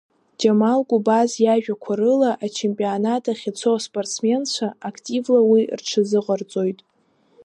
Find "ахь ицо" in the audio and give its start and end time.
3.31-3.69